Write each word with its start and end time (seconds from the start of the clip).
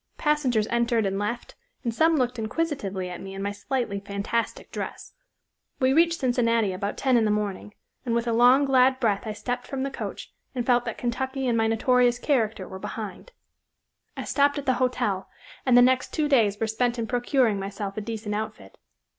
Passengers 0.17 0.65
entered 0.71 1.05
and 1.05 1.19
left, 1.19 1.53
and 1.83 1.93
some 1.93 2.15
looked 2.15 2.39
inquisitively 2.39 3.07
at 3.07 3.21
me 3.21 3.35
and 3.35 3.43
my 3.43 3.51
slightly 3.51 3.99
fantastic 3.99 4.71
dress. 4.71 5.13
"We 5.79 5.93
reached 5.93 6.19
Cincinnati 6.19 6.73
about 6.73 6.97
ten 6.97 7.17
in 7.17 7.23
the 7.25 7.29
morning, 7.29 7.75
and 8.03 8.15
with 8.15 8.25
a 8.27 8.33
long 8.33 8.65
glad 8.65 8.99
breath 8.99 9.27
I 9.27 9.33
stepped 9.33 9.67
from 9.67 9.83
the 9.83 9.91
coach, 9.91 10.33
and 10.55 10.65
felt 10.65 10.85
that 10.85 10.97
Kentucky 10.97 11.45
and 11.45 11.55
my 11.55 11.67
notorious 11.67 12.17
character 12.17 12.67
were 12.67 12.79
behind. 12.79 13.31
I 14.17 14.23
stopped 14.23 14.57
at 14.57 14.65
the—— 14.65 14.73
Hotel, 14.81 15.29
and 15.67 15.77
the 15.77 15.83
next 15.83 16.11
two 16.11 16.27
days 16.27 16.59
were 16.59 16.65
spent 16.65 16.97
in 16.97 17.05
procuring 17.05 17.59
myself 17.59 17.95
a 17.95 18.01
decent 18.01 18.33
outfit. 18.33 18.79